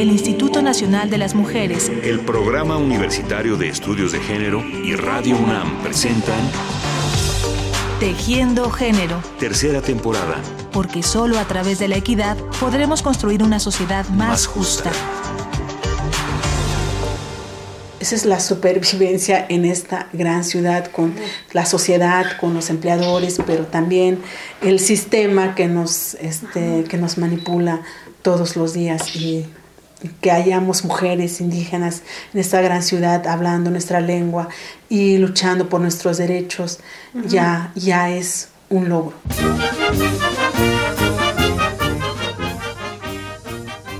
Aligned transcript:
el 0.00 0.10
Instituto 0.10 0.62
Nacional 0.62 1.10
de 1.10 1.18
las 1.18 1.34
Mujeres, 1.34 1.90
el 2.04 2.20
Programa 2.20 2.76
Universitario 2.76 3.56
de 3.56 3.68
Estudios 3.68 4.12
de 4.12 4.20
Género 4.20 4.62
y 4.64 4.94
Radio 4.94 5.36
UNAM 5.36 5.82
presentan 5.82 6.38
Tejiendo 7.98 8.70
Género. 8.70 9.20
Tercera 9.40 9.82
temporada. 9.82 10.40
Porque 10.70 11.02
solo 11.02 11.36
a 11.40 11.44
través 11.46 11.80
de 11.80 11.88
la 11.88 11.96
equidad 11.96 12.36
podremos 12.60 13.02
construir 13.02 13.42
una 13.42 13.58
sociedad 13.58 14.08
más, 14.10 14.46
justa. 14.46 14.92
Esa 17.98 18.14
es 18.14 18.24
la 18.24 18.38
supervivencia 18.38 19.44
en 19.48 19.64
esta 19.64 20.08
gran 20.12 20.44
ciudad 20.44 20.92
con 20.92 21.12
la 21.52 21.66
sociedad, 21.66 22.38
con 22.38 22.54
los 22.54 22.70
empleadores, 22.70 23.40
pero 23.44 23.66
también 23.66 24.20
el 24.62 24.78
sistema 24.78 25.56
que 25.56 25.66
nos, 25.66 26.14
este, 26.14 26.84
que 26.84 26.98
nos 26.98 27.18
manipula 27.18 27.82
todos 28.22 28.54
los 28.54 28.74
días 28.74 29.16
y 29.16 29.44
que 30.20 30.30
hayamos 30.30 30.84
mujeres 30.84 31.40
indígenas 31.40 32.02
en 32.32 32.40
esta 32.40 32.60
gran 32.60 32.82
ciudad 32.82 33.26
hablando 33.26 33.70
nuestra 33.70 34.00
lengua 34.00 34.48
y 34.88 35.18
luchando 35.18 35.68
por 35.68 35.80
nuestros 35.80 36.18
derechos, 36.18 36.78
ya, 37.26 37.72
ya 37.74 38.10
es 38.10 38.48
un 38.70 38.88
logro. 38.88 39.14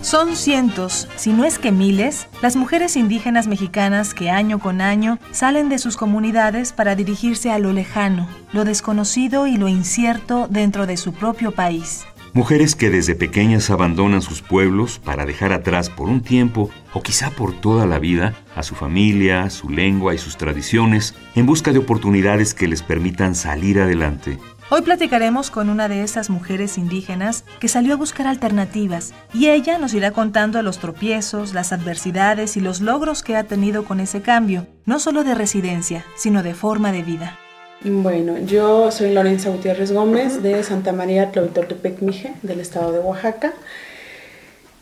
Son 0.09 0.37
cientos, 0.37 1.07
si 1.17 1.35
no 1.35 1.45
es 1.45 1.59
que 1.59 1.71
miles, 1.71 2.29
las 2.41 2.57
mujeres 2.57 2.97
indígenas 2.97 3.47
mexicanas 3.47 4.15
que 4.15 4.31
año 4.31 4.59
con 4.59 4.81
año 4.81 5.19
salen 5.33 5.69
de 5.69 5.79
sus 5.79 5.99
comunidades 5.99 6.73
para 6.73 6.95
dirigirse 6.95 7.51
a 7.51 7.59
lo 7.59 7.75
lejano, 7.75 8.27
lo 8.55 8.65
desconocido 8.65 9.47
y 9.47 9.59
lo 9.59 9.69
incierto 9.69 10.47
dentro 10.49 10.87
de 10.87 10.97
su 10.97 11.13
propio 11.13 11.53
país. 11.53 12.07
Mujeres 12.39 12.77
que 12.77 12.89
desde 12.89 13.17
pequeñas 13.17 13.69
abandonan 13.69 14.23
sus 14.23 14.43
pueblos 14.43 15.01
para 15.01 15.27
dejar 15.27 15.53
atrás 15.53 15.91
por 15.91 16.09
un 16.09 16.21
tiempo 16.21 16.71
o 16.93 17.03
quizá 17.03 17.31
por 17.31 17.53
toda 17.53 17.85
la 17.85 17.99
vida 17.99 18.35
a 18.55 18.63
su 18.63 18.77
familia, 18.77 19.51
su 19.51 19.71
lengua 19.71 20.15
y 20.15 20.19
sus 20.19 20.37
tradiciones 20.37 21.17
en 21.35 21.47
busca 21.47 21.73
de 21.73 21.81
oportunidades 21.81 22.55
que 22.55 22.69
les 22.69 22.85
permitan 22.85 23.35
salir 23.35 23.81
adelante. 23.81 24.39
Hoy 24.71 24.83
platicaremos 24.83 25.51
con 25.51 25.69
una 25.69 25.89
de 25.89 26.05
esas 26.05 26.31
mujeres 26.31 26.79
indígenas 26.79 27.45
que 27.59 27.67
salió 27.67 27.95
a 27.95 27.97
buscar 27.97 28.29
alternativas 28.29 29.15
y 29.35 29.49
ella 29.49 29.77
nos 29.79 29.93
irá 29.93 30.13
contando 30.13 30.63
los 30.63 30.79
tropiezos, 30.79 31.55
las 31.55 31.73
adversidades 31.73 32.57
y 32.57 32.61
los 32.61 32.81
logros 32.81 33.25
que 33.25 33.35
ha 33.35 33.49
tenido 33.49 33.85
con 33.85 33.99
ese 33.99 34.23
cambio, 34.23 34.69
no 34.87 35.01
solo 35.01 35.25
de 35.25 35.35
residencia, 35.35 36.05
sino 36.15 36.45
de 36.45 36.55
forma 36.55 36.93
de 36.93 37.03
vida. 37.03 37.37
Bueno, 37.85 38.39
yo 38.39 38.91
soy 38.91 39.13
Lorenza 39.13 39.51
Gutiérrez 39.51 39.93
Gómez 39.93 40.43
de 40.43 40.65
Santa 40.65 40.93
María 40.93 41.31
Tepec 41.31 42.03
Mije, 42.03 42.33
del 42.43 42.59
estado 42.59 42.91
de 42.91 42.99
Oaxaca. 42.99 43.55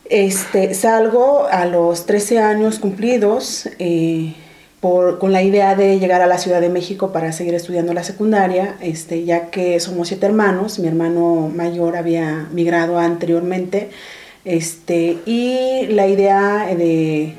Este, 0.05 0.73
salgo 0.73 1.45
a 1.45 1.65
los 1.65 2.07
13 2.07 2.39
años 2.39 2.79
cumplidos 2.79 3.69
eh, 3.77 4.33
por, 4.79 5.19
con 5.19 5.31
la 5.31 5.43
idea 5.43 5.75
de 5.75 5.99
llegar 5.99 6.23
a 6.23 6.27
la 6.27 6.39
Ciudad 6.39 6.59
de 6.59 6.69
México 6.69 7.11
para 7.11 7.31
seguir 7.33 7.53
estudiando 7.53 7.93
la 7.93 8.03
secundaria, 8.03 8.77
este, 8.81 9.25
ya 9.25 9.51
que 9.51 9.79
somos 9.79 10.07
siete 10.07 10.25
hermanos, 10.25 10.79
mi 10.79 10.87
hermano 10.87 11.51
mayor 11.53 11.97
había 11.97 12.47
migrado 12.51 12.97
anteriormente, 12.97 13.91
este, 14.43 15.19
y 15.27 15.85
la 15.89 16.07
idea 16.07 16.65
de 16.75 17.35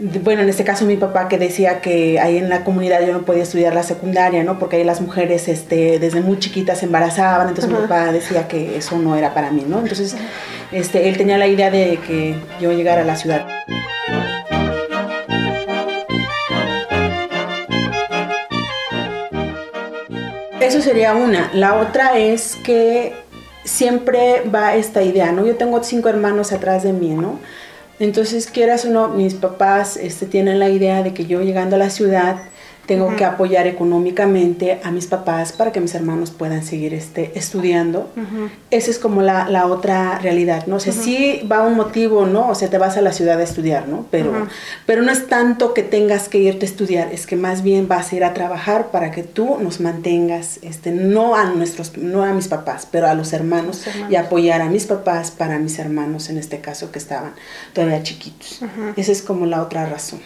bueno, 0.00 0.40
en 0.42 0.48
este 0.48 0.64
caso 0.64 0.86
mi 0.86 0.96
papá 0.96 1.28
que 1.28 1.36
decía 1.36 1.80
que 1.82 2.18
ahí 2.18 2.38
en 2.38 2.48
la 2.48 2.64
comunidad 2.64 3.06
yo 3.06 3.12
no 3.12 3.22
podía 3.22 3.42
estudiar 3.42 3.74
la 3.74 3.82
secundaria, 3.82 4.42
¿no? 4.42 4.58
Porque 4.58 4.76
ahí 4.76 4.84
las 4.84 5.02
mujeres 5.02 5.46
este, 5.46 5.98
desde 5.98 6.22
muy 6.22 6.38
chiquitas 6.38 6.78
se 6.78 6.86
embarazaban, 6.86 7.48
entonces 7.48 7.70
mi 7.70 7.78
papá 7.78 8.10
decía 8.10 8.48
que 8.48 8.78
eso 8.78 8.98
no 8.98 9.14
era 9.14 9.34
para 9.34 9.50
mí, 9.50 9.64
¿no? 9.68 9.78
Entonces 9.78 10.16
este, 10.72 11.08
él 11.08 11.18
tenía 11.18 11.36
la 11.36 11.46
idea 11.46 11.70
de 11.70 11.98
que 12.06 12.34
yo 12.60 12.72
llegara 12.72 13.02
a 13.02 13.04
la 13.04 13.16
ciudad. 13.16 13.46
Eso 20.60 20.80
sería 20.80 21.14
una. 21.14 21.50
La 21.52 21.74
otra 21.74 22.16
es 22.16 22.56
que 22.64 23.12
siempre 23.64 24.42
va 24.54 24.76
esta 24.76 25.02
idea, 25.02 25.32
¿no? 25.32 25.44
Yo 25.44 25.56
tengo 25.56 25.82
cinco 25.82 26.08
hermanos 26.08 26.52
atrás 26.52 26.84
de 26.84 26.92
mí, 26.94 27.10
¿no? 27.10 27.38
Entonces, 28.00 28.48
quieras 28.48 28.86
o 28.86 28.90
no, 28.90 29.08
mis 29.08 29.34
papás 29.34 29.96
este, 29.96 30.26
tienen 30.26 30.58
la 30.58 30.70
idea 30.70 31.02
de 31.02 31.14
que 31.14 31.26
yo 31.26 31.42
llegando 31.42 31.76
a 31.76 31.78
la 31.78 31.90
ciudad 31.90 32.49
tengo 32.90 33.14
que 33.14 33.24
apoyar 33.24 33.68
económicamente 33.68 34.80
a 34.82 34.90
mis 34.90 35.06
papás 35.06 35.52
para 35.52 35.70
que 35.70 35.80
mis 35.80 35.94
hermanos 35.94 36.32
puedan 36.32 36.64
seguir 36.64 36.92
este, 36.92 37.30
estudiando. 37.38 38.10
Esa 38.72 38.90
es 38.90 38.98
como 38.98 39.22
la, 39.22 39.48
la, 39.48 39.66
otra 39.66 40.18
realidad, 40.18 40.66
¿no? 40.66 40.74
O 40.74 40.80
sea, 40.80 40.92
sí 40.92 41.40
va 41.50 41.62
un 41.62 41.76
motivo, 41.76 42.26
¿no? 42.26 42.48
O 42.48 42.56
sea, 42.56 42.68
te 42.68 42.78
vas 42.78 42.96
a 42.96 43.00
la 43.00 43.12
ciudad 43.12 43.38
a 43.38 43.44
estudiar, 43.44 43.86
¿no? 43.86 44.06
Pero, 44.10 44.48
pero 44.86 45.02
no 45.02 45.12
es 45.12 45.28
tanto 45.28 45.72
que 45.72 45.84
tengas 45.84 46.28
que 46.28 46.38
irte 46.38 46.66
a 46.66 46.68
estudiar, 46.68 47.12
es 47.12 47.28
que 47.28 47.36
más 47.36 47.62
bien 47.62 47.86
vas 47.86 48.10
a 48.10 48.16
ir 48.16 48.24
a 48.24 48.34
trabajar 48.34 48.90
para 48.90 49.12
que 49.12 49.22
tú 49.22 49.58
nos 49.60 49.78
mantengas, 49.78 50.58
este, 50.62 50.90
no 50.90 51.36
a 51.36 51.44
nuestros, 51.44 51.96
no 51.96 52.24
a 52.24 52.32
mis 52.32 52.48
papás, 52.48 52.88
pero 52.90 53.06
a 53.06 53.14
los 53.14 53.32
hermanos, 53.32 53.84
y 54.10 54.16
apoyar 54.16 54.62
a 54.62 54.68
mis 54.68 54.86
papás 54.86 55.30
para 55.30 55.60
mis 55.60 55.78
hermanos, 55.78 56.28
en 56.28 56.38
este 56.38 56.60
caso, 56.60 56.90
que 56.90 56.98
estaban 56.98 57.34
todavía 57.72 58.02
chiquitos. 58.02 58.62
Esa 58.96 59.12
es 59.12 59.22
como 59.22 59.46
la 59.46 59.62
otra 59.62 59.86
razón. 59.86 60.20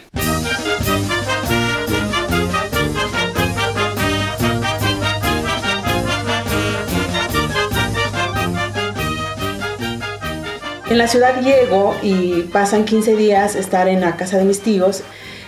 En 10.95 10.99
la 10.99 11.09
ciudad 11.09 11.41
llego 11.43 11.93
y 12.05 12.43
pasan 12.53 12.85
15 12.85 13.17
días 13.17 13.57
estar 13.57 13.89
en 13.89 14.01
la 14.01 14.15
casa 14.15 14.39
de 14.39 14.45
mis 14.45 14.61
tíos. 14.61 15.03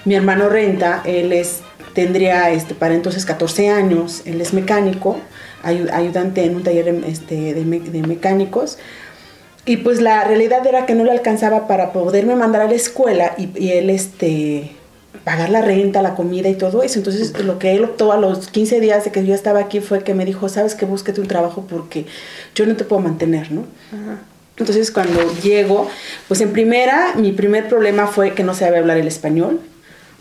Mi 0.05 0.17
hermano 0.17 0.49
renta, 0.49 1.03
él 1.05 1.33
es, 1.33 1.61
tendría 1.95 2.51
este, 2.51 2.75
para 2.75 2.95
entonces 2.95 3.25
14 3.25 3.69
años, 3.69 4.23
él 4.25 4.41
es 4.41 4.53
mecánico, 4.53 5.21
ayudante 5.63 6.43
en 6.43 6.57
un 6.57 6.65
taller 6.65 6.89
este, 7.07 7.55
de, 7.55 7.65
mecánicos. 7.65 8.79
Y 9.65 9.77
pues 9.77 10.01
la 10.01 10.25
realidad 10.25 10.67
era 10.67 10.85
que 10.85 10.97
no 10.97 11.05
le 11.05 11.13
alcanzaba 11.13 11.69
para 11.69 11.93
poderme 11.93 12.35
mandar 12.35 12.63
a 12.63 12.67
la 12.67 12.75
escuela 12.75 13.37
y, 13.39 13.71
él 13.71 13.91
este, 13.91 14.73
pagar 15.23 15.51
la 15.51 15.63
renta, 15.63 16.03
la 16.03 16.17
comida 16.17 16.49
y 16.49 16.57
todo 16.57 16.83
eso. 16.83 16.99
Entonces 16.99 17.39
lo 17.45 17.61
que 17.61 17.77
él 17.77 17.85
optó 17.85 18.11
a 18.11 18.17
los 18.17 18.49
15 18.49 18.81
días 18.81 19.05
de 19.05 19.13
que 19.13 19.25
yo 19.25 19.33
estaba 19.33 19.61
aquí 19.61 19.79
fue 19.79 20.03
que 20.03 20.13
me 20.13 20.25
dijo, 20.25 20.49
sabes 20.49 20.75
que 20.75 20.87
búsquete 20.87 21.21
un 21.21 21.29
trabajo 21.29 21.65
porque 21.71 22.07
yo 22.57 22.67
no 22.67 22.75
te 22.75 22.83
puedo 22.83 23.01
mantener, 23.01 23.53
¿no? 23.53 23.63
Entonces 24.59 24.91
cuando 24.91 25.21
llego, 25.43 25.89
pues 26.29 26.41
en 26.41 26.53
primera, 26.53 27.15
mi 27.17 27.33
primer 27.33 27.69
problema 27.69 28.07
fue 28.07 28.33
que 28.33 28.43
no 28.43 28.55
sabía 28.55 28.79
hablar 28.79 28.97
el 28.97 29.07
español. 29.07 29.61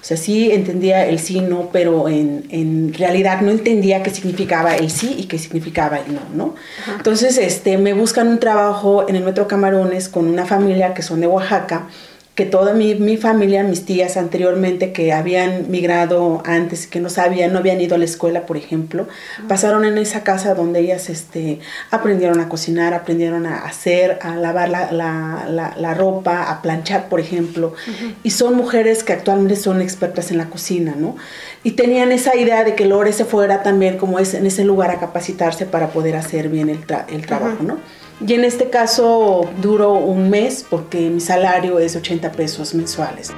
O 0.02 0.08
sea, 0.08 0.18
sí 0.18 0.52
entendía 0.52 1.08
el 1.08 1.18
sí, 1.18 1.42
no, 1.42 1.70
pero 1.74 2.08
en, 2.08 2.46
en 2.52 2.94
realidad 2.94 3.42
no 3.42 3.50
entendía 3.50 4.04
qué 4.04 4.12
significaba 4.12 4.76
el 4.76 4.92
sí 4.92 5.16
y 5.18 5.24
qué 5.24 5.40
significaba 5.40 5.98
el 5.98 6.14
no, 6.14 6.22
¿no? 6.36 6.56
Entonces, 6.96 7.40
este, 7.40 7.80
me 7.80 7.94
buscan 7.94 8.28
un 8.28 8.40
trabajo 8.40 9.10
en 9.10 9.16
el 9.16 9.24
Metro 9.24 9.48
Camarones 9.48 10.08
con 10.08 10.28
una 10.28 10.46
familia 10.46 10.94
que 10.94 11.02
son 11.02 11.22
de 11.22 11.28
Oaxaca 11.28 11.88
que 12.36 12.46
toda 12.46 12.74
mi, 12.74 12.96
mi, 12.96 13.16
familia, 13.16 13.64
mis 13.64 13.86
tías 13.86 14.18
anteriormente 14.18 14.92
que 14.92 15.14
habían 15.14 15.72
migrado 15.72 16.44
antes, 16.46 16.86
que 16.86 17.00
no 17.00 17.10
sabían, 17.10 17.54
no 17.54 17.60
habían 17.60 17.80
ido 17.80 17.96
a 17.96 17.98
la 17.98 18.04
escuela, 18.04 18.46
por 18.46 18.58
ejemplo, 18.58 19.08
pasaron 19.48 19.86
en 19.86 19.98
esa 19.98 20.24
casa 20.24 20.54
donde 20.54 20.82
ellas 20.82 21.10
este, 21.10 21.60
aprendieron 21.92 22.42
a 22.42 22.50
cocinar, 22.50 22.94
aprendieron 22.94 23.46
a 23.46 23.60
hacer, 23.60 24.20
a 24.22 24.36
lavar 24.36 24.68
la, 24.68 24.92
la, 24.92 25.74
la, 25.78 25.94
ropa, 25.94 26.52
a 26.52 26.62
planchar, 26.62 27.08
por 27.08 27.22
ejemplo. 27.22 27.74
Y 28.22 28.32
son 28.32 28.56
mujeres 28.56 29.06
que 29.06 29.14
actualmente 29.14 29.56
son 29.56 29.82
expertas 29.82 30.30
en 30.30 30.38
la 30.38 30.50
cocina, 30.50 30.94
¿no? 30.98 31.16
Y 31.64 31.72
tenían 31.72 32.12
esa 32.12 32.36
idea 32.36 32.66
de 32.66 32.76
que 32.76 32.86
Lore 32.86 33.14
se 33.14 33.24
fuera 33.24 33.64
también 33.64 33.98
como 33.98 34.20
es 34.20 34.34
en 34.34 34.46
ese 34.46 34.66
lugar 34.66 34.92
a 34.92 35.00
capacitarse 35.00 35.66
para 35.66 35.92
poder 35.92 36.18
hacer 36.18 36.50
bien 36.50 36.68
el, 36.68 36.84
el 37.08 37.26
trabajo, 37.26 37.64
¿no? 37.64 37.78
Y 38.22 38.34
en 38.34 38.46
este 38.46 38.70
caso 38.70 39.50
duró 39.62 39.94
un 39.94 40.30
mes 40.30 40.66
porque 40.70 41.10
mi 41.10 41.20
salario 41.20 41.80
es 41.80 41.96
80 41.96 42.32
pesos 42.32 42.74
mensuales. 42.74 43.34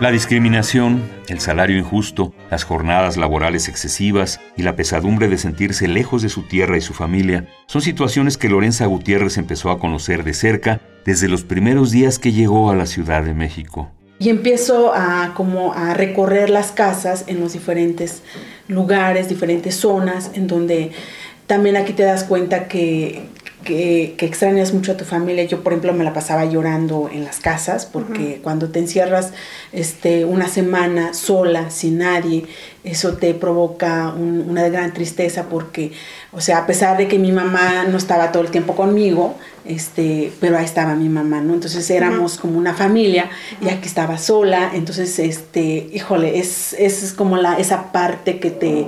La 0.00 0.10
discriminación, 0.10 1.00
el 1.28 1.38
salario 1.38 1.78
injusto, 1.78 2.34
las 2.50 2.64
jornadas 2.64 3.16
laborales 3.16 3.68
excesivas 3.68 4.40
y 4.56 4.62
la 4.62 4.74
pesadumbre 4.74 5.28
de 5.28 5.38
sentirse 5.38 5.86
lejos 5.86 6.22
de 6.22 6.28
su 6.28 6.42
tierra 6.42 6.76
y 6.76 6.80
su 6.80 6.92
familia 6.92 7.46
son 7.66 7.82
situaciones 7.82 8.36
que 8.36 8.48
Lorenza 8.48 8.86
Gutiérrez 8.86 9.38
empezó 9.38 9.70
a 9.70 9.78
conocer 9.78 10.24
de 10.24 10.34
cerca 10.34 10.80
desde 11.04 11.28
los 11.28 11.44
primeros 11.44 11.92
días 11.92 12.18
que 12.18 12.32
llegó 12.32 12.70
a 12.70 12.74
la 12.74 12.86
Ciudad 12.86 13.22
de 13.22 13.34
México 13.34 13.92
y 14.22 14.28
empiezo 14.30 14.92
a 14.94 15.32
como 15.34 15.72
a 15.74 15.94
recorrer 15.94 16.48
las 16.48 16.70
casas 16.70 17.24
en 17.26 17.40
los 17.40 17.54
diferentes 17.54 18.22
lugares, 18.68 19.28
diferentes 19.28 19.74
zonas, 19.74 20.30
en 20.34 20.46
donde 20.46 20.92
también 21.48 21.76
aquí 21.76 21.92
te 21.92 22.04
das 22.04 22.22
cuenta 22.22 22.68
que, 22.68 23.22
que, 23.64 24.14
extrañas 24.20 24.72
mucho 24.72 24.92
a 24.92 24.96
tu 24.96 25.04
familia. 25.04 25.42
Yo, 25.42 25.64
por 25.64 25.72
ejemplo, 25.72 25.92
me 25.92 26.04
la 26.04 26.12
pasaba 26.12 26.44
llorando 26.44 27.10
en 27.12 27.24
las 27.24 27.40
casas 27.40 27.84
porque 27.84 28.38
cuando 28.44 28.68
te 28.68 28.78
encierras 28.78 29.32
este, 29.72 30.24
una 30.24 30.46
semana 30.46 31.14
sola, 31.14 31.70
sin 31.70 31.98
nadie, 31.98 32.44
eso 32.84 33.14
te 33.14 33.34
provoca 33.34 34.10
una 34.10 34.68
gran 34.68 34.94
tristeza 34.94 35.46
porque, 35.50 35.90
o 36.30 36.40
sea, 36.40 36.58
a 36.58 36.66
pesar 36.68 36.96
de 36.96 37.08
que 37.08 37.18
mi 37.18 37.32
mamá 37.32 37.86
no 37.90 37.98
estaba 37.98 38.30
todo 38.30 38.44
el 38.44 38.52
tiempo 38.52 38.76
conmigo, 38.76 39.34
este, 39.64 40.32
pero 40.40 40.58
ahí 40.58 40.64
estaba 40.64 40.94
mi 40.94 41.08
mamá, 41.08 41.40
¿no? 41.40 41.54
Entonces 41.54 41.88
éramos 41.90 42.38
como 42.38 42.58
una 42.58 42.74
familia 42.74 43.30
y 43.60 43.68
aquí 43.68 43.88
estaba 43.88 44.18
sola, 44.18 44.72
entonces, 44.74 45.18
este, 45.18 45.88
híjole, 45.92 46.38
es, 46.38 46.72
es 46.74 47.12
como 47.12 47.36
la, 47.36 47.58
esa 47.58 47.92
parte 47.92 48.38
que 48.38 48.50
te 48.50 48.86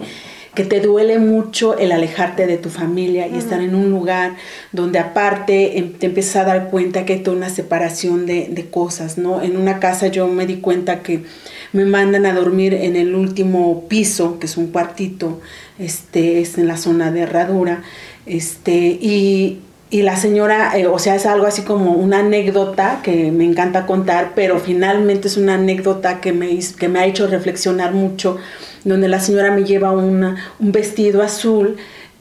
que 0.54 0.64
te 0.64 0.80
duele 0.80 1.18
mucho 1.18 1.76
el 1.76 1.92
alejarte 1.92 2.46
de 2.46 2.56
tu 2.58 2.70
familia 2.70 3.26
y 3.26 3.36
estar 3.36 3.60
en 3.60 3.74
un 3.74 3.90
lugar 3.90 4.36
donde 4.72 4.98
aparte 4.98 5.78
em, 5.78 5.92
te 5.92 6.06
empiezas 6.06 6.36
a 6.36 6.44
dar 6.44 6.70
cuenta 6.70 7.04
que 7.04 7.14
hay 7.14 7.18
toda 7.20 7.36
una 7.36 7.50
separación 7.50 8.24
de, 8.26 8.48
de, 8.48 8.66
cosas, 8.70 9.18
¿no? 9.18 9.42
En 9.42 9.56
una 9.56 9.80
casa 9.80 10.06
yo 10.06 10.28
me 10.28 10.46
di 10.46 10.56
cuenta 10.56 11.02
que 11.02 11.24
me 11.72 11.84
mandan 11.84 12.24
a 12.24 12.32
dormir 12.32 12.72
en 12.72 12.94
el 12.94 13.14
último 13.16 13.88
piso, 13.88 14.38
que 14.38 14.46
es 14.46 14.56
un 14.56 14.68
cuartito, 14.68 15.40
este, 15.78 16.40
es 16.40 16.56
en 16.56 16.68
la 16.68 16.76
zona 16.76 17.10
de 17.10 17.22
herradura, 17.22 17.82
este, 18.26 18.76
y, 19.00 19.58
y 19.90 20.02
la 20.02 20.16
señora, 20.16 20.76
eh, 20.76 20.86
o 20.86 20.98
sea, 20.98 21.14
es 21.14 21.26
algo 21.26 21.46
así 21.46 21.62
como 21.62 21.92
una 21.92 22.20
anécdota 22.20 23.00
que 23.02 23.30
me 23.30 23.44
encanta 23.44 23.86
contar, 23.86 24.32
pero 24.34 24.58
finalmente 24.58 25.28
es 25.28 25.36
una 25.36 25.54
anécdota 25.54 26.20
que 26.20 26.32
me, 26.32 26.58
que 26.78 26.88
me 26.88 26.98
ha 27.00 27.06
hecho 27.06 27.26
reflexionar 27.26 27.92
mucho 27.92 28.38
donde 28.84 29.08
la 29.08 29.20
señora 29.20 29.50
me 29.50 29.64
lleva 29.64 29.92
un 29.92 30.36
vestido 30.58 31.22
azul 31.22 31.76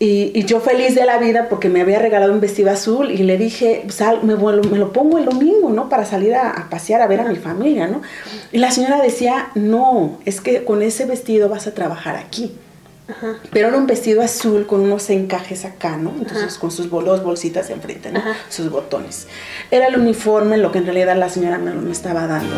y, 0.06 0.44
yo 0.44 0.60
feliz 0.60 0.96
de 0.96 1.06
la 1.06 1.18
vida 1.18 1.48
porque 1.50 1.70
me 1.70 1.80
había 1.80 1.98
regalado 1.98 2.34
un 2.34 2.42
vestido 2.42 2.70
azul 2.70 3.10
y 3.10 3.20
le 3.20 3.38
dije, 3.38 3.86
Sal, 3.88 4.20
me, 4.24 4.36
me, 4.36 4.78
lo 4.78 4.92
pongo 4.92 5.18
el 5.18 5.24
domingo, 5.24 5.70
¿no? 5.70 5.88
Para 5.88 6.04
salir 6.04 6.36
a, 6.36 6.68
pasear, 6.70 7.02
a 7.02 7.08
ver 7.08 7.22
a 7.22 7.24
mi 7.24 7.38
familia, 7.38 7.88
¿no? 7.88 8.02
Y 8.52 8.58
la 8.58 8.70
señora 8.72 9.02
decía, 9.02 9.48
no, 9.56 10.20
es 10.26 10.42
que 10.42 10.66
con 10.66 10.82
ese 10.82 11.06
vestido 11.06 11.48
vas 11.48 11.68
a 11.68 11.74
trabajar 11.74 12.18
aquí. 12.18 12.54
Pero 13.52 13.68
era 13.68 13.78
un 13.78 13.86
vestido 13.86 14.22
azul 14.22 14.66
con 14.66 14.80
unos 14.80 15.10
encajes 15.10 15.66
acá, 15.66 15.98
¿no? 15.98 16.12
Entonces 16.18 16.58
con 16.58 16.72
sus 16.72 16.90
dos 16.90 17.24
bolsitas 17.24 17.70
enfrente, 17.70 18.12
¿no? 18.12 18.22
Sus 18.50 18.70
botones. 18.70 19.28
Era 19.72 19.88
el 19.88 20.00
uniforme, 20.00 20.58
lo 20.58 20.72
que 20.72 20.78
en 20.80 20.86
realidad 20.86 21.18
la 21.18 21.30
señora 21.30 21.58
me, 21.58 21.74
me 21.74 21.92
estaba 21.92 22.28
dando. 22.28 22.56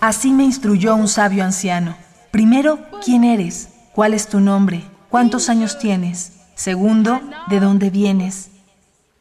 Así 0.00 0.30
me 0.30 0.44
instruyó 0.44 0.94
un 0.94 1.08
sabio 1.08 1.44
anciano. 1.44 1.96
Primero, 2.30 2.78
¿quién 3.04 3.24
eres? 3.24 3.68
¿Cuál 3.96 4.12
es 4.12 4.28
tu 4.28 4.40
nombre? 4.40 4.84
¿Cuántos 5.08 5.48
años 5.48 5.78
tienes? 5.78 6.32
Segundo, 6.54 7.18
¿de 7.48 7.60
dónde 7.60 7.88
vienes? 7.88 8.50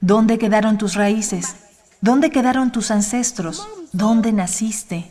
¿Dónde 0.01 0.37
quedaron 0.37 0.77
tus 0.77 0.95
raíces? 0.95 1.55
¿Dónde 2.01 2.29
quedaron 2.29 2.73
tus 2.73 2.91
ancestros? 2.91 3.65
¿Dónde 3.93 4.33
naciste? 4.33 5.09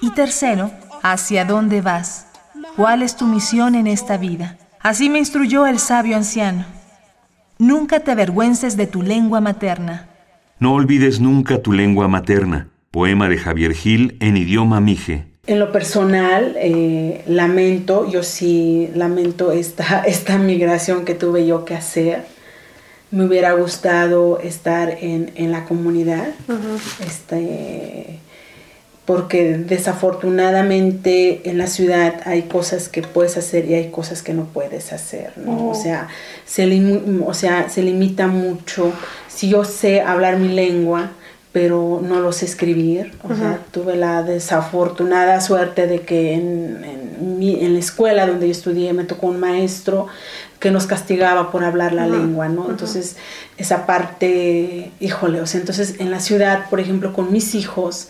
Y 0.00 0.12
tercero, 0.12 0.70
¿hacia 1.02 1.44
dónde 1.44 1.82
vas? 1.82 2.28
¿Cuál 2.74 3.02
es 3.02 3.14
tu 3.14 3.26
misión 3.26 3.74
en 3.74 3.86
esta 3.86 4.16
vida? 4.16 4.56
Así 4.80 5.10
me 5.10 5.18
instruyó 5.18 5.66
el 5.66 5.78
sabio 5.78 6.16
anciano. 6.16 6.64
Nunca 7.58 8.00
te 8.00 8.12
avergüences 8.12 8.78
de 8.78 8.86
tu 8.86 9.02
lengua 9.02 9.42
materna. 9.42 10.08
No 10.58 10.72
olvides 10.72 11.20
nunca 11.20 11.60
tu 11.60 11.74
lengua 11.74 12.08
materna. 12.08 12.68
Poema 12.90 13.28
de 13.28 13.36
Javier 13.36 13.74
Gil 13.74 14.16
en 14.20 14.38
idioma 14.38 14.80
mije. 14.80 15.31
En 15.44 15.58
lo 15.58 15.72
personal, 15.72 16.54
eh, 16.56 17.22
lamento, 17.26 18.08
yo 18.08 18.22
sí 18.22 18.88
lamento 18.94 19.50
esta, 19.50 20.02
esta 20.06 20.38
migración 20.38 21.04
que 21.04 21.16
tuve 21.16 21.44
yo 21.46 21.64
que 21.64 21.74
hacer. 21.74 22.24
Me 23.10 23.24
hubiera 23.24 23.52
gustado 23.52 24.38
estar 24.38 24.98
en, 25.00 25.32
en 25.34 25.50
la 25.50 25.64
comunidad. 25.64 26.28
este, 27.04 28.20
porque 29.04 29.58
desafortunadamente 29.58 31.50
en 31.50 31.58
la 31.58 31.66
ciudad 31.66 32.20
hay 32.24 32.42
cosas 32.42 32.88
que 32.88 33.02
puedes 33.02 33.36
hacer 33.36 33.68
y 33.68 33.74
hay 33.74 33.90
cosas 33.90 34.22
que 34.22 34.32
no 34.34 34.44
puedes 34.44 34.92
hacer, 34.92 35.32
¿no? 35.36 35.70
O, 35.70 35.74
sea, 35.74 36.06
se 36.46 36.64
o 37.26 37.34
sea, 37.34 37.68
se 37.68 37.82
limita 37.82 38.28
mucho. 38.28 38.92
Si 39.26 39.48
yo 39.48 39.64
sé 39.64 40.02
hablar 40.02 40.38
mi 40.38 40.48
lengua, 40.48 41.10
pero 41.52 42.00
no 42.02 42.20
lo 42.20 42.32
sé 42.32 42.46
escribir, 42.46 43.12
o 43.22 43.34
sea, 43.34 43.60
tuve 43.72 43.94
la 43.94 44.22
desafortunada 44.22 45.38
suerte 45.42 45.86
de 45.86 46.00
que 46.00 46.32
en, 46.32 46.82
en, 46.82 47.72
la 47.74 47.78
escuela 47.78 48.26
donde 48.26 48.46
yo 48.46 48.52
estudié 48.52 48.94
me 48.94 49.04
tocó 49.04 49.26
un 49.26 49.38
maestro 49.38 50.06
que 50.58 50.70
nos 50.70 50.86
castigaba 50.86 51.52
por 51.52 51.62
hablar 51.62 51.92
la 51.92 52.06
lengua, 52.06 52.48
¿no? 52.48 52.70
Entonces, 52.70 53.16
esa 53.58 53.84
parte, 53.84 54.92
híjole, 54.98 55.42
o 55.42 55.46
sea, 55.46 55.60
entonces 55.60 55.96
en 55.98 56.10
la 56.10 56.20
ciudad, 56.20 56.70
por 56.70 56.80
ejemplo, 56.80 57.12
con 57.12 57.30
mis 57.30 57.54
hijos, 57.54 58.08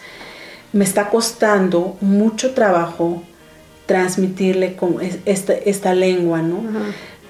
me 0.73 0.85
está 0.85 1.09
costando 1.09 1.97
mucho 2.01 2.53
trabajo 2.55 3.25
transmitirle 3.87 4.77
con 4.77 4.99
esta, 5.25 5.53
esta 5.53 5.95
lengua, 5.95 6.43
¿no? 6.43 6.63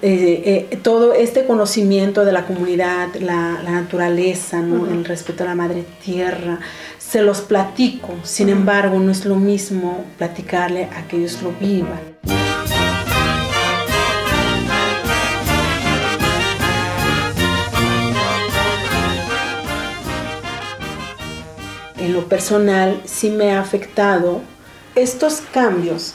Eh, 0.05 0.69
eh, 0.73 0.77
todo 0.83 1.13
este 1.13 1.45
conocimiento 1.47 2.25
de 2.25 2.33
la 2.33 2.45
comunidad, 2.45 3.15
la, 3.21 3.63
naturaleza, 3.63 4.61
¿no? 4.61 4.87
el 4.89 5.05
respeto 5.05 5.45
a 5.45 5.47
la 5.47 5.55
madre 5.55 5.85
tierra, 6.05 6.59
se 6.99 7.23
los 7.23 7.41
platico, 7.41 8.15
sin 8.25 8.49
embargo 8.49 8.99
no 8.99 9.13
es 9.13 9.25
lo 9.25 9.37
mismo 9.37 10.05
platicarle 10.19 10.87
a 10.87 11.07
que 11.07 11.19
ellos 11.19 11.41
lo 11.43 11.53
vivan. 11.53 12.01
en 22.03 22.13
lo 22.13 22.29
personal 22.29 23.01
sí 23.05 23.31
me 23.31 23.53
ha 23.53 23.61
afectado 23.61 24.41
estos 24.97 25.41
cambios 25.53 26.15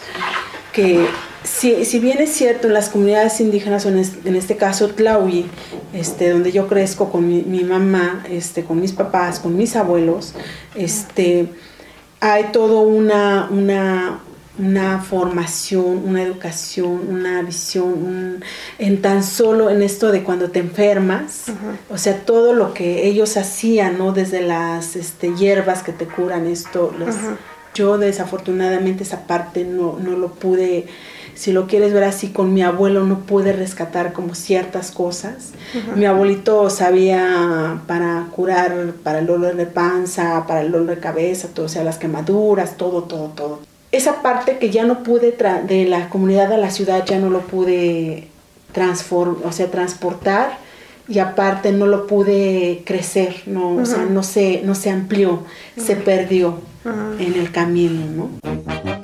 que 0.74 1.08
si, 1.48 1.86
si, 1.86 2.00
bien 2.00 2.20
es 2.20 2.32
cierto 2.32 2.68
en 2.68 2.74
las 2.74 2.90
comunidades 2.90 3.40
indígenas, 3.40 3.86
en 3.86 3.98
este, 3.98 4.28
en 4.28 4.36
este 4.36 4.58
caso 4.58 4.90
Tlaui, 4.90 5.46
este, 5.94 6.30
donde 6.30 6.52
yo 6.52 6.68
crezco 6.68 7.10
con 7.10 7.28
mi, 7.28 7.44
mi, 7.44 7.64
mamá, 7.64 8.24
este, 8.30 8.64
con 8.64 8.80
mis 8.80 8.92
papás, 8.92 9.40
con 9.40 9.56
mis 9.56 9.76
abuelos, 9.76 10.34
este, 10.76 11.50
hay 12.20 12.46
todo 12.52 12.82
una, 12.82 13.48
una, 13.50 14.20
una 14.58 15.00
formación, 15.00 16.04
una 16.06 16.24
educación, 16.24 17.08
una 17.10 17.42
visión, 17.44 18.44
en 18.80 19.02
tan 19.02 19.24
solo 19.24 19.70
en 19.70 19.84
esto 19.84 20.12
de 20.12 20.24
cuando 20.24 20.50
te 20.50 20.60
enfermas, 20.60 21.46
o 21.90 21.98
sea, 21.98 22.26
todo 22.26 22.54
lo 22.54 22.74
que 22.74 23.08
ellos 23.08 23.38
hacían, 23.38 23.98
¿no? 23.98 24.14
Desde 24.14 24.42
las 24.42 24.96
este, 24.96 25.34
hierbas 25.36 25.84
que 25.84 25.92
te 25.94 26.06
curan, 26.06 26.48
esto, 26.48 26.94
yo 27.74 27.98
desafortunadamente 28.00 29.04
esa 29.04 29.28
parte 29.28 29.64
no, 29.64 30.00
no 30.00 30.18
lo 30.18 30.32
pude, 30.32 30.88
si 31.38 31.52
lo 31.52 31.68
quieres 31.68 31.94
ver 31.94 32.04
así, 32.04 32.30
con 32.30 32.54
mi 32.54 32.64
abuelo 32.64 33.06
no 33.06 33.20
pude 33.20 33.54
rescatar 33.54 34.12
como 34.12 34.34
ciertas 34.34 34.90
cosas. 34.90 35.52
Mi 35.96 36.06
abuelito 36.06 36.70
sabía 36.72 37.82
para 37.86 38.28
curar, 38.36 38.94
para 39.04 39.20
el 39.20 39.28
dolor 39.28 39.56
de 39.56 39.68
panza, 39.68 40.46
para 40.48 40.62
el 40.62 40.72
dolor 40.72 40.96
de 40.96 41.00
cabeza, 41.00 41.50
todo, 41.54 41.68
o 41.68 41.70
sea, 41.70 41.84
las 41.84 42.00
quemaduras, 42.00 42.76
todo, 42.76 43.04
todo, 43.04 43.28
todo. 43.28 43.60
Esa 43.92 44.24
parte 44.24 44.58
que 44.58 44.72
ya 44.72 44.84
no 44.84 45.04
pude 45.04 45.38
de 45.68 45.86
la 45.86 46.10
comunidad 46.10 46.52
a 46.52 46.58
la 46.58 46.72
ciudad 46.72 47.06
ya 47.06 47.20
no 47.20 47.30
lo 47.30 47.42
pude 47.42 48.28
transform 48.72 49.38
o 49.46 49.52
sea, 49.52 49.70
transportar 49.70 50.58
y 51.08 51.20
aparte 51.20 51.72
no 51.72 51.86
lo 51.86 52.08
pude 52.08 52.82
crecer, 52.84 53.44
no, 53.46 53.76
o 53.76 53.86
sea, 53.86 54.06
no 54.06 54.24
se, 54.24 54.62
no 54.64 54.76
se 54.76 54.90
amplió, 54.90 55.44
se 55.78 55.96
perdió 55.96 56.60
en 57.20 57.34
el 57.36 57.52
camino, 57.52 58.02
¿no? 58.16 58.97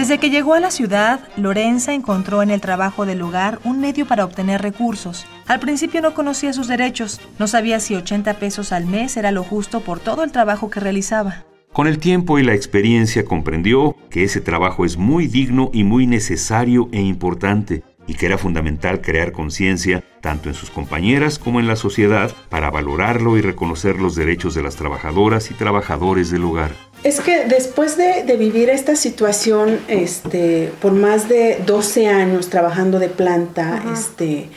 Desde 0.00 0.16
que 0.16 0.30
llegó 0.30 0.54
a 0.54 0.60
la 0.60 0.70
ciudad, 0.70 1.20
Lorenza 1.36 1.92
encontró 1.92 2.42
en 2.42 2.50
el 2.50 2.62
trabajo 2.62 3.04
del 3.04 3.20
hogar 3.20 3.60
un 3.64 3.80
medio 3.80 4.06
para 4.06 4.24
obtener 4.24 4.62
recursos. 4.62 5.26
Al 5.46 5.60
principio 5.60 6.00
no 6.00 6.14
conocía 6.14 6.54
sus 6.54 6.68
derechos, 6.68 7.20
no 7.38 7.46
sabía 7.46 7.80
si 7.80 7.94
80 7.94 8.32
pesos 8.38 8.72
al 8.72 8.86
mes 8.86 9.18
era 9.18 9.30
lo 9.30 9.44
justo 9.44 9.80
por 9.80 10.00
todo 10.00 10.24
el 10.24 10.32
trabajo 10.32 10.70
que 10.70 10.80
realizaba. 10.80 11.44
Con 11.74 11.86
el 11.86 11.98
tiempo 11.98 12.38
y 12.38 12.44
la 12.44 12.54
experiencia 12.54 13.26
comprendió 13.26 13.94
que 14.08 14.24
ese 14.24 14.40
trabajo 14.40 14.86
es 14.86 14.96
muy 14.96 15.26
digno 15.26 15.68
y 15.70 15.84
muy 15.84 16.06
necesario 16.06 16.88
e 16.92 17.02
importante, 17.02 17.82
y 18.06 18.14
que 18.14 18.24
era 18.24 18.38
fundamental 18.38 19.02
crear 19.02 19.32
conciencia 19.32 20.02
tanto 20.22 20.48
en 20.48 20.54
sus 20.54 20.70
compañeras 20.70 21.38
como 21.38 21.60
en 21.60 21.66
la 21.66 21.76
sociedad 21.76 22.34
para 22.48 22.70
valorarlo 22.70 23.36
y 23.36 23.42
reconocer 23.42 24.00
los 24.00 24.14
derechos 24.14 24.54
de 24.54 24.62
las 24.62 24.76
trabajadoras 24.76 25.50
y 25.50 25.54
trabajadores 25.54 26.30
del 26.30 26.44
hogar. 26.44 26.72
Es 27.02 27.20
que 27.20 27.46
después 27.46 27.96
de, 27.96 28.36
vivir 28.36 28.68
esta 28.68 28.94
situación, 28.94 29.80
este, 29.88 30.70
por 30.82 30.92
más 30.92 31.28
de 31.28 31.58
12 31.64 32.08
años 32.08 32.50
trabajando 32.50 32.98
de 32.98 33.08
planta, 33.08 33.82
este, 33.92 34.48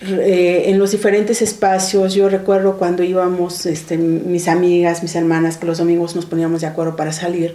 eh, 0.00 0.64
en 0.66 0.78
los 0.78 0.90
diferentes 0.90 1.40
espacios, 1.40 2.14
yo 2.14 2.28
recuerdo 2.28 2.78
cuando 2.78 3.04
íbamos, 3.04 3.64
este, 3.66 3.96
mis 3.96 4.48
amigas, 4.48 5.02
mis 5.02 5.14
hermanas, 5.14 5.56
que 5.56 5.66
los 5.66 5.78
domingos 5.78 6.16
nos 6.16 6.26
poníamos 6.26 6.62
de 6.62 6.66
acuerdo 6.66 6.96
para 6.96 7.12
salir, 7.12 7.54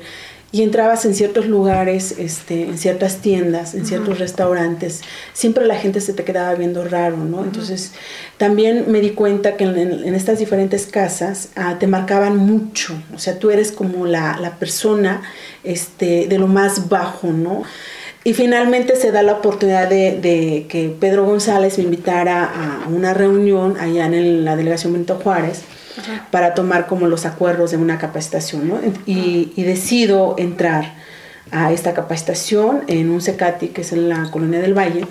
y 0.54 0.62
entrabas 0.62 1.04
en 1.06 1.16
ciertos 1.16 1.48
lugares, 1.48 2.14
este, 2.20 2.62
en 2.62 2.78
ciertas 2.78 3.18
tiendas, 3.18 3.74
en 3.74 3.88
ciertos 3.88 4.20
restaurantes, 4.20 5.02
siempre 5.34 5.66
la 5.66 5.76
gente 5.76 6.00
se 6.00 6.14
te 6.14 6.24
quedaba 6.24 6.54
viendo 6.54 6.86
raro, 6.86 7.18
¿no? 7.18 7.44
Entonces, 7.44 7.94
también 8.38 8.86
me 8.88 9.02
di 9.02 9.10
cuenta 9.10 9.58
que 9.58 9.64
en, 9.64 10.14
estas 10.14 10.38
diferentes 10.38 10.86
casas 10.86 11.50
ah, 11.56 11.78
te 11.80 11.88
marcaban 11.88 12.38
mucho, 12.38 12.94
o 13.16 13.18
sea, 13.18 13.40
tú 13.40 13.50
eres 13.50 13.72
como 13.72 14.06
la, 14.06 14.38
la 14.40 14.60
persona 14.60 15.24
este, 15.64 16.28
de 16.28 16.38
lo 16.38 16.46
más 16.46 16.88
bajo, 16.88 17.32
¿no? 17.32 17.64
Y 18.24 18.36
finalmente 18.36 18.96
se 18.96 19.12
da 19.12 19.24
la 19.24 19.34
oportunidad 19.34 19.90
de, 19.90 20.20
de, 20.22 20.68
que 20.70 20.96
Pedro 21.00 21.26
González 21.26 21.80
me 21.80 21.86
invitara 21.86 22.46
a 22.46 22.88
una 22.90 23.16
reunión 23.16 23.78
allá 23.80 24.06
en 24.06 24.46
la 24.46 24.56
delegación 24.56 24.94
Benito 24.94 25.16
Juárez 25.16 25.64
para 26.32 26.54
tomar 26.54 26.88
como 26.88 27.08
los 27.08 27.26
acuerdos 27.26 27.72
de 27.72 27.78
una 27.78 27.98
capacitación, 27.98 28.68
¿no? 28.68 28.80
Y, 29.06 29.52
decido 29.64 30.36
entrar 30.38 30.96
a 31.52 31.72
esta 31.72 31.94
capacitación 31.94 32.84
en 32.88 33.10
un 33.10 33.22
CECATI, 33.22 33.70
que 33.70 33.82
es 33.82 33.94
en 33.94 34.10
la 34.10 34.30
Colonia 34.32 34.60
del 34.60 34.78
Valle, 34.78 35.06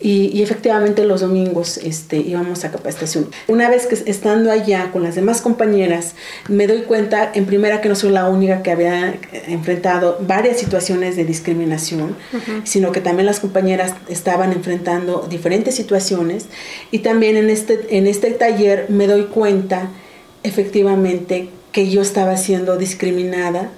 y, 0.00 0.42
efectivamente 0.42 1.06
los 1.06 1.22
domingos 1.22 1.78
este, 1.78 2.18
íbamos 2.18 2.64
a 2.64 2.70
capacitación. 2.70 3.30
Una 3.48 3.70
vez 3.70 3.86
que 3.86 3.94
estando 3.94 4.50
allá 4.50 4.90
con 4.92 5.02
las 5.02 5.14
demás 5.14 5.40
compañeras, 5.40 6.14
me 6.48 6.66
doy 6.66 6.82
cuenta, 6.82 7.30
en 7.32 7.46
primera, 7.46 7.80
que 7.80 7.88
no 7.88 7.94
soy 7.94 8.10
la 8.10 8.28
única 8.28 8.62
que 8.62 8.70
había 8.70 9.18
enfrentado 9.46 10.18
varias 10.20 10.58
situaciones 10.58 11.16
de 11.16 11.24
discriminación, 11.24 12.16
sino 12.64 12.92
que 12.92 13.00
también 13.00 13.24
las 13.24 13.40
compañeras 13.40 13.94
estaban 14.08 14.52
enfrentando 14.52 15.26
diferentes 15.30 15.74
situaciones. 15.74 16.48
Y 16.90 16.98
también 16.98 17.38
en 17.38 17.48
este, 17.48 17.96
en 17.96 18.06
este 18.06 18.30
taller 18.32 18.86
me 18.90 19.06
doy 19.06 19.24
cuenta 19.24 19.88
efectivamente 20.44 21.48
que 21.72 21.90
yo 21.90 22.00
estaba 22.02 22.36
siendo 22.36 22.76
discriminada 22.76 23.70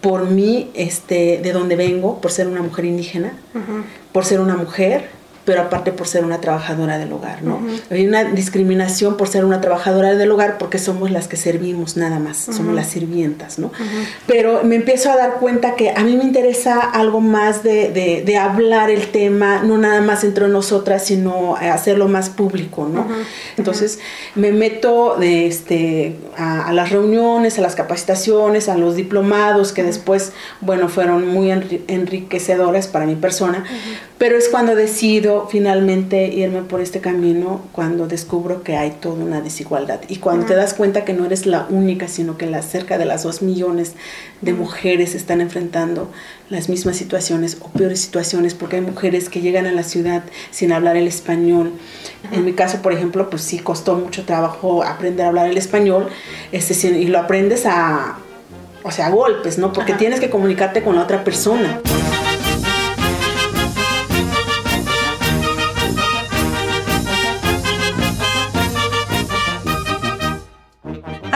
por 0.00 0.28
mí, 0.28 0.70
este, 0.74 1.38
de 1.42 1.52
donde 1.52 1.76
vengo, 1.76 2.20
por 2.20 2.32
ser 2.32 2.48
una 2.48 2.62
mujer 2.62 2.86
indígena, 2.86 3.38
por 4.12 4.24
ser 4.24 4.40
una 4.40 4.56
mujer, 4.56 5.10
pero 5.50 5.62
aparte 5.62 5.90
por 5.90 6.06
ser 6.06 6.24
una 6.24 6.40
trabajadora 6.40 6.96
del 6.96 7.12
hogar, 7.12 7.42
¿no? 7.42 7.60
Hay 7.90 8.06
una 8.06 8.22
discriminación 8.22 9.16
por 9.16 9.26
ser 9.26 9.44
una 9.44 9.60
trabajadora 9.60 10.14
del 10.14 10.30
hogar 10.30 10.58
porque 10.58 10.78
somos 10.78 11.10
las 11.10 11.26
que 11.26 11.36
servimos 11.36 11.96
nada 11.96 12.20
más, 12.20 12.36
somos 12.36 12.72
las 12.72 12.86
sirvientas, 12.86 13.58
¿no? 13.58 13.72
Pero 14.28 14.62
me 14.62 14.76
empiezo 14.76 15.10
a 15.10 15.16
dar 15.16 15.38
cuenta 15.40 15.74
que 15.74 15.90
a 15.90 16.04
mí 16.04 16.16
me 16.16 16.22
interesa 16.22 16.78
algo 16.78 17.20
más 17.20 17.64
de, 17.64 17.88
de, 18.24 18.36
hablar 18.36 18.90
el 18.90 19.08
tema, 19.08 19.60
no 19.64 19.76
nada 19.76 20.00
más 20.02 20.22
entre 20.22 20.46
nosotras, 20.46 21.04
sino 21.04 21.56
hacerlo 21.56 22.06
más 22.06 22.30
público, 22.30 22.88
¿no? 22.88 23.08
Entonces 23.56 23.98
me 24.36 24.52
meto 24.52 25.16
de 25.18 25.48
este, 25.48 26.16
a, 26.36 26.68
a, 26.68 26.72
las 26.72 26.90
reuniones, 26.90 27.58
a 27.58 27.60
las 27.60 27.74
capacitaciones, 27.74 28.68
a 28.68 28.76
los 28.76 28.94
diplomados 28.94 29.72
que 29.72 29.82
después, 29.82 30.32
bueno, 30.60 30.88
fueron 30.88 31.26
muy 31.26 31.50
enriquecedores 31.50 32.86
para 32.86 33.04
mi 33.04 33.16
persona, 33.16 33.64
pero 34.20 34.36
es 34.36 34.50
cuando 34.50 34.74
decido 34.74 35.48
finalmente 35.50 36.26
irme 36.26 36.60
por 36.60 36.82
este 36.82 37.00
camino, 37.00 37.62
cuando 37.72 38.06
descubro 38.06 38.62
que 38.62 38.76
hay 38.76 38.90
toda 38.90 39.24
una 39.24 39.40
desigualdad. 39.40 40.00
Y 40.08 40.16
cuando 40.16 40.44
te 40.44 40.54
das 40.54 40.74
cuenta 40.74 41.06
que 41.06 41.14
no 41.14 41.24
eres 41.24 41.46
la 41.46 41.66
única, 41.70 42.06
sino 42.06 42.36
que 42.36 42.44
las, 42.44 42.66
cerca 42.66 42.98
de 42.98 43.06
las 43.06 43.22
dos 43.22 43.40
millones 43.40 43.94
de 44.42 44.52
mujeres 44.52 45.14
están 45.14 45.40
enfrentando 45.40 46.10
las 46.50 46.68
mismas 46.68 46.98
situaciones 46.98 47.56
o 47.62 47.68
peores 47.68 48.02
situaciones, 48.02 48.52
porque 48.52 48.76
hay 48.76 48.82
mujeres 48.82 49.30
que 49.30 49.40
llegan 49.40 49.64
a 49.64 49.72
la 49.72 49.84
ciudad 49.84 50.22
sin 50.50 50.70
hablar 50.72 50.98
el 50.98 51.06
español. 51.06 51.72
En 52.30 52.44
mi 52.44 52.52
caso, 52.52 52.82
por 52.82 52.92
ejemplo, 52.92 53.30
pues 53.30 53.40
sí 53.40 53.58
costó 53.58 53.94
mucho 53.94 54.26
trabajo 54.26 54.82
aprender 54.82 55.24
a 55.24 55.28
hablar 55.30 55.46
el 55.46 55.56
español, 55.56 56.10
este, 56.52 56.88
y 56.90 57.06
lo 57.06 57.20
aprendes 57.20 57.64
a, 57.64 58.18
o 58.82 58.90
sea, 58.90 59.06
a 59.06 59.10
golpes, 59.10 59.56
¿no? 59.56 59.72
Porque 59.72 59.94
tienes 59.94 60.20
que 60.20 60.28
comunicarte 60.28 60.82
con 60.82 60.96
la 60.96 61.04
otra 61.04 61.24
persona. 61.24 61.80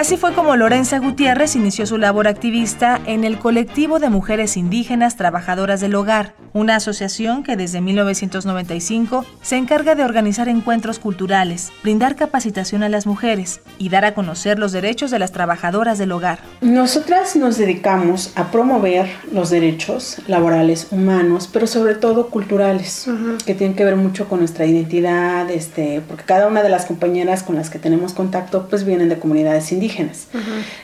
Así 0.05 0.19
fue 0.19 0.35
como 0.35 0.55
Lorenza 0.55 0.99
Gutiérrez 0.99 1.57
inició 1.57 1.87
su 1.87 1.97
labor 1.97 2.29
activista 2.29 3.01
en 3.07 3.25
el 3.25 3.39
colectivo 3.39 4.01
de 4.01 4.11
mujeres 4.11 4.59
indígenas 4.59 5.17
trabajadoras 5.17 5.81
del 5.81 5.95
hogar, 5.95 6.35
una 6.53 6.77
asociación 6.77 7.43
que 7.43 7.57
desde 7.57 7.81
1995 7.81 9.25
se 9.41 9.57
encarga 9.57 9.95
de 9.95 10.05
organizar 10.05 10.51
encuentros 10.51 10.99
culturales, 10.99 11.73
brindar 11.83 12.17
capacitación 12.17 12.83
a 12.83 12.91
las 12.91 13.07
mujeres 13.07 13.63
y 13.79 13.89
dar 13.89 14.05
a 14.05 14.13
conocer 14.13 14.59
los 14.59 14.73
derechos 14.73 15.11
de 15.11 15.19
las 15.19 15.33
trabajadoras 15.33 15.97
del 15.97 16.13
hogar. 16.13 16.41
Nosotras 16.61 17.35
nos 17.35 17.57
dedicamos 17.57 18.31
a 18.35 18.51
promover 18.51 19.09
los 19.33 19.49
derechos 19.49 20.19
laborales 20.27 20.89
humanos, 20.91 21.49
pero 21.51 21.67
sobre 21.67 21.95
todo 21.95 22.29
culturales, 22.29 23.09
que 23.47 23.55
tienen 23.55 23.75
que 23.75 23.87
ver 23.87 23.97
mucho 23.97 24.29
con 24.29 24.41
nuestra 24.41 24.67
identidad, 24.67 25.51
este, 25.51 26.03
porque 26.07 26.25
cada 26.25 26.47
una 26.47 26.63
de 26.63 26.69
las 26.69 26.85
compañeras 26.85 27.43
con 27.43 27.57
las 27.57 27.71
que 27.71 27.79
tenemos 27.79 28.13
contacto 28.13 28.69
pues 28.69 28.85
vienen 28.85 29.09
de 29.09 29.19
comunidades 29.19 29.73
indígenas 29.73 29.94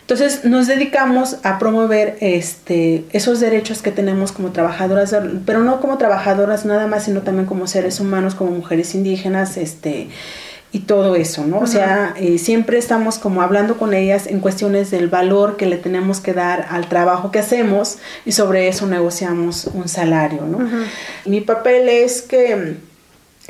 entonces 0.00 0.44
nos 0.44 0.66
dedicamos 0.66 1.36
a 1.42 1.58
promover 1.58 2.16
este, 2.20 3.04
esos 3.12 3.40
derechos 3.40 3.82
que 3.82 3.90
tenemos 3.90 4.32
como 4.32 4.50
trabajadoras, 4.50 5.14
pero 5.46 5.60
no 5.60 5.80
como 5.80 5.98
trabajadoras 5.98 6.64
nada 6.64 6.86
más, 6.86 7.04
sino 7.04 7.22
también 7.22 7.46
como 7.46 7.66
seres 7.66 8.00
humanos, 8.00 8.34
como 8.34 8.50
mujeres 8.50 8.94
indígenas, 8.94 9.56
este, 9.56 10.08
y 10.72 10.80
todo 10.80 11.16
eso, 11.16 11.44
¿no? 11.44 11.58
O 11.58 11.66
sea, 11.66 12.14
eh, 12.16 12.38
siempre 12.38 12.78
estamos 12.78 13.18
como 13.18 13.42
hablando 13.42 13.76
con 13.76 13.92
ellas 13.92 14.28
en 14.28 14.38
cuestiones 14.38 14.90
del 14.92 15.08
valor 15.08 15.56
que 15.56 15.66
le 15.66 15.76
tenemos 15.76 16.20
que 16.20 16.32
dar 16.32 16.68
al 16.70 16.88
trabajo 16.88 17.32
que 17.32 17.40
hacemos 17.40 17.98
y 18.24 18.32
sobre 18.32 18.68
eso 18.68 18.86
negociamos 18.86 19.66
un 19.66 19.88
salario, 19.88 20.42
¿no? 20.46 20.60
Mi 21.24 21.40
papel 21.40 21.88
es 21.88 22.22
que 22.22 22.76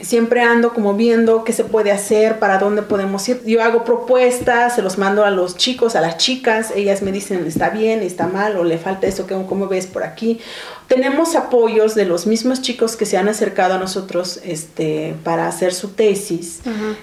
siempre 0.03 0.43
ando 0.43 0.73
como 0.73 0.95
viendo 0.95 1.45
qué 1.45 1.53
se 1.53 1.65
puede 1.65 1.91
hacer, 1.91 2.39
para 2.39 2.59
dónde 2.59 2.83
podemos 2.83 3.29
ir. 3.29 3.43
Yo 3.45 3.63
hago 3.63 3.85
propuestas, 3.85 4.75
se 4.75 4.83
los 4.83 4.99
mando 4.99 5.25
a 5.25 5.31
los 5.31 5.57
chicos, 5.57 5.97
a 5.97 6.01
las 6.01 6.17
chicas, 6.17 6.73
ellas 6.75 7.03
me 7.03 7.13
dicen 7.13 7.47
está 7.47 7.71
bien, 7.71 8.03
está 8.03 8.27
mal 8.27 8.57
o 8.57 8.65
le 8.65 8.79
falta 8.79 9.07
eso, 9.07 9.27
¿cómo 9.27 9.69
ves 9.69 9.87
por 9.87 10.03
aquí? 10.03 10.41
Tenemos 10.89 11.37
apoyos 11.37 11.95
de 11.95 12.05
los 12.05 12.27
mismos 12.27 12.63
chicos 12.63 12.97
que 12.97 13.07
se 13.07 13.17
han 13.17 13.29
acercado 13.29 13.75
a 13.75 13.79
nosotros 13.79 14.41
este, 14.45 15.15
para 15.23 15.47
hacer 15.47 15.73
su 15.73 15.91
tesis 15.91 16.61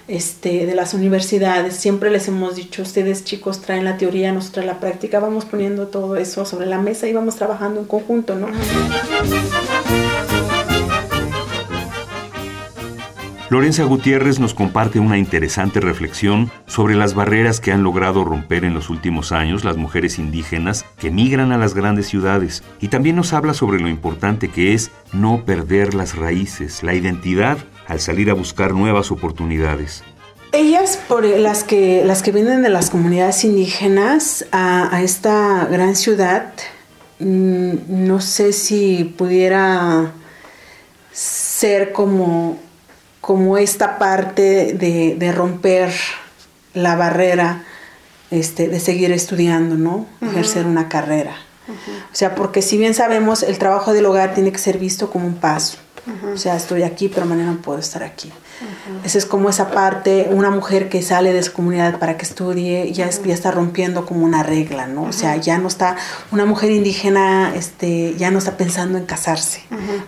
este, 0.10 0.66
de 0.66 0.76
las 0.76 0.94
universidades. 0.94 1.76
Siempre 1.78 2.12
les 2.12 2.28
hemos 2.28 2.58
dicho, 2.58 2.82
ustedes 2.82 3.24
chicos 3.24 3.62
traen 3.62 3.86
la 3.86 3.98
teoría, 3.98 4.34
nosotros 4.34 4.66
la 4.66 4.82
práctica, 4.82 5.20
vamos 5.20 5.46
poniendo 5.46 5.88
todo 5.88 6.18
eso 6.18 6.46
sobre 6.46 6.66
la 6.66 6.80
mesa 6.80 7.08
y 7.08 7.14
vamos 7.14 7.38
trabajando 7.38 7.80
en 7.80 7.86
conjunto, 7.86 8.36
¿no? 8.36 8.48
Lorenza 13.50 13.86
Gutiérrez 13.86 14.40
nos 14.40 14.54
comparte 14.54 15.00
una 15.00 15.18
interesante 15.18 15.80
reflexión 15.80 16.52
sobre 16.66 16.96
las 16.96 17.14
barreras 17.14 17.62
que 17.62 17.72
han 17.72 17.82
logrado 17.82 18.26
romper 18.26 18.66
en 18.66 18.74
los 18.74 18.90
últimos 18.90 19.32
años 19.32 19.64
las 19.64 19.78
mujeres 19.78 20.20
indígenas 20.20 20.84
que 21.00 21.12
migran 21.12 21.54
a 21.54 21.58
las 21.58 21.74
grandes 21.74 22.08
ciudades 22.08 22.62
y 22.82 22.90
también 22.90 23.16
nos 23.16 23.32
habla 23.32 23.54
sobre 23.54 23.80
lo 23.80 23.88
importante 23.88 24.50
que 24.50 24.74
es 24.74 24.92
no 25.14 25.46
perder 25.46 25.94
las 25.94 26.18
raíces, 26.18 26.84
la 26.84 26.94
identidad 26.94 27.58
al 27.88 28.02
salir 28.02 28.30
a 28.30 28.34
buscar 28.34 28.74
nuevas 28.74 29.12
oportunidades. 29.12 30.04
Ellas, 30.52 31.00
por 31.08 31.24
las 31.24 31.64
que, 31.64 32.04
las 32.04 32.24
que 32.24 32.34
vienen 32.34 32.64
de 32.64 32.70
las 32.70 32.90
comunidades 32.90 33.46
indígenas 33.46 34.46
a, 34.52 35.02
esta 35.02 35.66
gran 35.72 35.96
ciudad, 35.96 36.52
mm, 37.20 37.76
no 37.88 38.20
sé 38.20 38.52
si 38.52 39.06
pudiera 39.06 40.12
ser 41.14 41.94
como 41.94 42.67
como 43.22 43.58
esta 43.58 43.98
parte 43.98 44.74
de, 44.74 45.32
romper 45.32 45.92
la 46.74 46.96
barrera 46.96 47.64
este, 48.32 48.68
de 48.68 48.80
seguir 48.80 49.12
estudiando, 49.12 49.76
¿no? 49.76 50.06
Ejercer 50.22 50.66
una 50.66 50.90
carrera. 50.90 51.36
O 51.70 52.16
sea, 52.16 52.36
porque 52.36 52.62
si 52.62 52.78
bien 52.78 52.94
sabemos, 52.94 53.44
el 53.44 53.58
trabajo 53.58 53.94
del 53.94 54.06
hogar 54.06 54.34
tiene 54.34 54.52
que 54.52 54.58
ser 54.58 54.78
visto 54.78 55.10
como 55.10 55.28
un 55.28 55.36
paso. 55.36 55.78
O 56.34 56.38
sea, 56.38 56.56
estoy 56.56 56.84
aquí, 56.84 57.10
pero 57.10 57.26
mañana 57.26 57.52
no 57.52 57.62
puedo 57.62 57.80
estar 57.80 58.04
aquí. 58.04 58.32
Esa 59.04 59.18
es 59.18 59.26
como 59.26 59.50
esa 59.50 59.70
parte, 59.70 60.30
una 60.32 60.50
mujer 60.50 60.90
que 60.90 61.02
sale 61.02 61.32
de 61.32 61.44
su 61.44 61.54
comunidad 61.54 62.00
para 62.00 62.18
que 62.18 62.26
estudie, 62.26 62.92
ya, 62.92 63.10
ya 63.10 63.34
está 63.34 63.52
rompiendo 63.52 64.06
como 64.06 64.26
una 64.26 64.42
regla, 64.42 64.88
¿no? 64.88 65.04
O 65.04 65.14
sea, 65.14 65.36
ya 65.36 65.58
no 65.60 65.68
está, 65.68 65.96
una 66.32 66.46
mujer 66.46 66.72
indígena 66.72 67.54
este, 67.56 68.16
ya 68.18 68.32
no 68.32 68.40
está 68.40 68.58
pensando 68.58 68.98
en 68.98 69.06
casarse, 69.06 69.62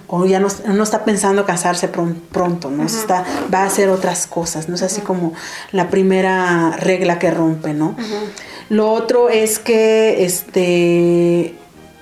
o 0.08 0.26
ya 0.26 0.40
no, 0.40 0.48
no, 0.68 0.84
está 0.84 1.06
pensando 1.06 1.46
casarse 1.46 1.90
pronto, 1.90 2.72
¿no? 2.72 2.86
está, 2.86 3.24
va 3.54 3.64
a 3.64 3.66
hacer 3.66 3.90
otras 3.90 4.26
cosas, 4.26 4.68
¿no? 4.68 4.76
Es 4.76 4.82
así 4.82 5.02
como 5.02 5.34
la 5.72 5.90
primera 5.90 6.72
regla 6.78 7.20
que 7.20 7.30
rompe, 7.30 7.74
¿no? 7.74 7.96
Lo 8.70 8.92
otro 8.92 9.30
es 9.30 9.60
que 9.60 10.24
este, 10.26 11.56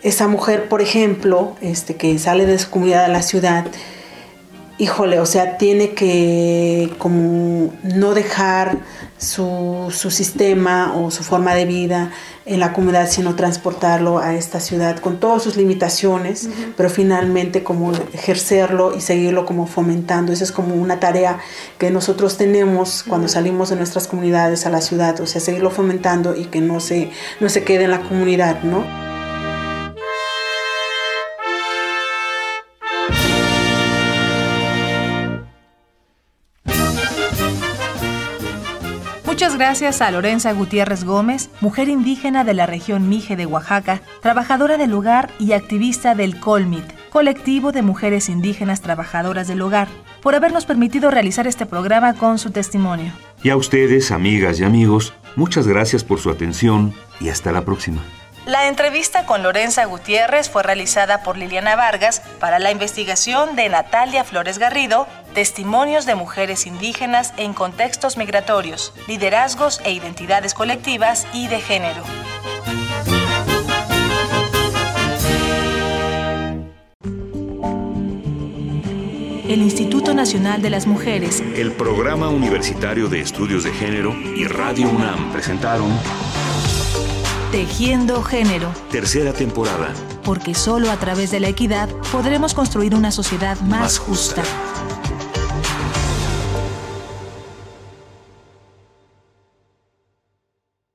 esa 0.07 0.27
mujer, 0.27 0.69
por 0.69 0.81
ejemplo, 0.81 1.55
este, 1.61 1.95
que 1.95 2.17
sale 2.19 2.45
de 2.45 2.57
su 2.57 2.69
comunidad 2.69 3.05
a 3.05 3.09
la 3.09 3.21
ciudad, 3.21 3.65
híjole, 4.77 5.19
o 5.19 5.25
sea, 5.25 5.57
tiene 5.57 5.93
que 5.93 6.93
como 6.99 7.73
no 7.83 8.13
dejar 8.13 8.77
su, 9.17 9.91
sistema 9.91 10.93
o 10.95 11.09
su 11.09 11.23
forma 11.23 11.55
de 11.55 11.65
vida 11.65 12.11
en 12.45 12.59
la 12.59 12.71
comunidad, 12.73 13.09
sino 13.09 13.35
transportarlo 13.35 14.19
a 14.19 14.35
esta 14.35 14.59
ciudad 14.59 14.99
con 14.99 15.19
todas 15.19 15.41
sus 15.41 15.57
limitaciones, 15.57 16.47
pero 16.77 16.89
finalmente 16.89 17.63
como 17.63 17.91
ejercerlo 18.13 18.95
y 18.95 19.01
seguirlo 19.01 19.45
como 19.45 19.65
fomentando. 19.65 20.31
Esa 20.31 20.43
es 20.43 20.51
como 20.51 20.75
una 20.75 20.99
tarea 20.99 21.39
que 21.79 21.89
nosotros 21.89 22.37
tenemos 22.37 23.03
cuando 23.03 23.27
salimos 23.27 23.69
de 23.69 23.75
nuestras 23.75 24.07
comunidades 24.07 24.65
a 24.65 24.69
la 24.69 24.81
ciudad, 24.81 25.19
o 25.19 25.25
sea, 25.25 25.41
seguirlo 25.41 25.71
fomentando 25.71 26.35
y 26.35 26.45
que 26.45 26.61
no 26.61 26.79
se, 26.79 27.09
no 27.39 27.49
se 27.49 27.63
quede 27.63 27.85
en 27.85 27.91
la 27.91 28.01
comunidad, 28.01 28.61
¿no? 28.61 29.06
Gracias 39.57 40.01
a 40.01 40.11
Lorenza 40.11 40.51
Gutiérrez 40.51 41.03
Gómez, 41.03 41.49
mujer 41.61 41.89
indígena 41.89 42.43
de 42.43 42.53
la 42.53 42.67
región 42.67 43.09
Mije 43.09 43.35
de 43.35 43.47
Oaxaca, 43.47 44.01
trabajadora 44.21 44.77
del 44.77 44.93
hogar 44.93 45.31
y 45.39 45.53
activista 45.53 46.13
del 46.13 46.39
Colmit, 46.39 46.85
colectivo 47.09 47.71
de 47.71 47.81
mujeres 47.81 48.29
indígenas 48.29 48.81
trabajadoras 48.81 49.47
del 49.47 49.63
hogar, 49.63 49.87
por 50.21 50.35
habernos 50.35 50.65
permitido 50.65 51.09
realizar 51.09 51.47
este 51.47 51.65
programa 51.65 52.13
con 52.13 52.37
su 52.37 52.51
testimonio. 52.51 53.11
Y 53.41 53.49
a 53.49 53.57
ustedes, 53.57 54.11
amigas 54.11 54.59
y 54.59 54.63
amigos, 54.63 55.13
muchas 55.35 55.67
gracias 55.67 56.03
por 56.03 56.19
su 56.19 56.29
atención 56.29 56.93
y 57.19 57.29
hasta 57.29 57.51
la 57.51 57.65
próxima. 57.65 58.03
La 58.47 58.69
entrevista 58.69 59.25
con 59.25 59.43
Lorenza 59.43 59.83
Gutiérrez 59.83 60.49
fue 60.49 60.63
realizada 60.63 61.21
por 61.21 61.37
Liliana 61.37 61.75
Vargas 61.75 62.21
para 62.39 62.59
la 62.59 62.71
investigación 62.71 63.57
de 63.57 63.67
Natalia 63.67 64.23
Flores 64.23 64.57
Garrido, 64.57 65.05
Testimonios 65.37 66.07
de 66.07 66.15
mujeres 66.15 66.65
indígenas 66.65 67.31
en 67.37 67.53
contextos 67.53 68.17
migratorios, 68.17 68.91
liderazgos 69.07 69.79
e 69.85 69.91
identidades 69.91 70.55
colectivas 70.55 71.27
y 71.31 71.47
de 71.47 71.61
género. 71.61 72.01
El 79.47 79.61
Instituto 79.61 80.15
Nacional 80.15 80.63
de 80.63 80.71
las 80.71 80.87
Mujeres, 80.87 81.43
el 81.55 81.71
Programa 81.73 82.29
Universitario 82.29 83.07
de 83.07 83.21
Estudios 83.21 83.63
de 83.63 83.73
Género 83.73 84.15
y 84.35 84.47
Radio 84.47 84.89
UNAM 84.89 85.31
presentaron 85.31 85.91
Tejiendo 87.51 88.23
Género. 88.23 88.71
Tercera 88.89 89.33
temporada. 89.33 89.93
Porque 90.23 90.55
solo 90.55 90.89
a 90.89 90.97
través 90.97 91.29
de 91.29 91.39
la 91.39 91.47
equidad 91.47 91.89
podremos 92.11 92.55
construir 92.55 92.95
una 92.95 93.11
sociedad 93.11 93.57
más, 93.61 93.99
justa. 93.99 94.41